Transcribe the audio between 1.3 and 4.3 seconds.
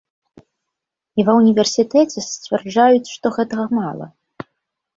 ўніверсітэце сцвярджаюць, што гэтага мала!